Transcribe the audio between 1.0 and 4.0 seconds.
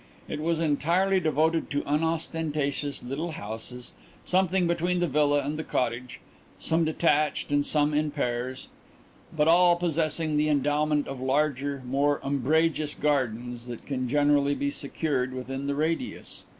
devoted to unostentatious little houses,